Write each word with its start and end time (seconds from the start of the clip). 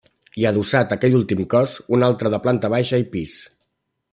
I 0.43 0.45
adossat 0.51 0.95
a 0.95 0.95
aquest 1.01 1.17
últim 1.17 1.43
cos, 1.53 1.75
un 1.99 2.07
altre 2.09 2.33
de 2.37 2.41
planta 2.47 2.73
baixa 2.77 3.05
i 3.07 3.09
pis. 3.17 3.37